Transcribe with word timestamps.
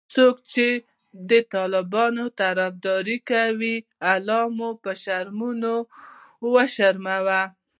څوک 0.13 0.35
چې 0.53 0.67
د 1.29 1.31
طالبانو 1.53 2.25
طرفدارې 2.41 3.17
کوي 3.31 3.75
الله 4.13 4.43
مو 4.57 4.69
به 4.83 4.93
شرمونو 5.03 5.73
وشرموه😖 6.53 7.41